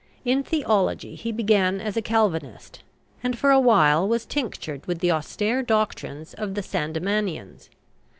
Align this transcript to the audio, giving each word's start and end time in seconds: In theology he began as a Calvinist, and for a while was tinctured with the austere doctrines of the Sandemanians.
In 0.25 0.41
theology 0.41 1.13
he 1.13 1.31
began 1.31 1.79
as 1.79 1.95
a 1.95 2.01
Calvinist, 2.01 2.81
and 3.21 3.37
for 3.37 3.51
a 3.51 3.59
while 3.59 4.07
was 4.07 4.25
tinctured 4.25 4.83
with 4.87 4.97
the 4.97 5.11
austere 5.11 5.61
doctrines 5.61 6.33
of 6.33 6.55
the 6.55 6.63
Sandemanians. 6.63 7.69